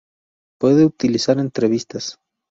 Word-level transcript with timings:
Puede 0.59 0.83
utilizar 0.83 1.37
entrevistas. 1.37 2.17